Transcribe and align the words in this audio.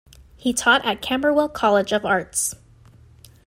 He 0.35 0.51
taught 0.51 0.83
at 0.83 1.03
Camberwell 1.03 1.47
College 1.49 1.91
of 1.91 2.05
Arts. 2.05 2.55